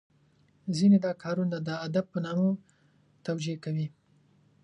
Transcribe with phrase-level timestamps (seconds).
[0.75, 2.49] ځینې دا کارونه د ادب په نامه
[3.25, 3.87] توجه کوي.